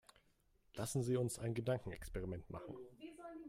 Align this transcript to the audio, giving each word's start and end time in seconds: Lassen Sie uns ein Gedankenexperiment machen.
Lassen 0.73 1.03
Sie 1.03 1.15
uns 1.15 1.37
ein 1.37 1.53
Gedankenexperiment 1.53 2.49
machen. 2.49 2.75